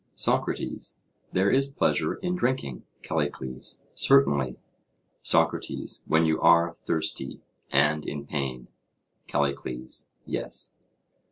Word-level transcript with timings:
SOCRATES: 0.15 0.97
There 1.31 1.51
is 1.51 1.69
pleasure 1.69 2.15
in 2.15 2.35
drinking? 2.35 2.85
CALLICLES: 3.03 3.83
Certainly. 3.93 4.57
SOCRATES: 5.21 6.03
When 6.07 6.25
you 6.25 6.41
are 6.41 6.73
thirsty? 6.73 7.33
SOCRATES: 7.33 7.43
And 7.69 8.05
in 8.07 8.25
pain? 8.25 8.67
CALLICLES: 9.27 10.07
Yes. 10.25 10.73